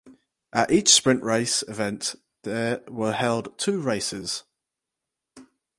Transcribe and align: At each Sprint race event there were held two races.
At 0.51 0.71
each 0.71 0.89
Sprint 0.89 1.21
race 1.21 1.61
event 1.67 2.15
there 2.41 2.81
were 2.87 3.11
held 3.11 3.55
two 3.59 3.79
races. 3.79 4.45